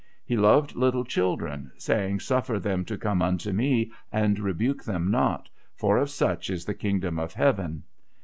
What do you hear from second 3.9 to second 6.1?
and rebuke them not, for of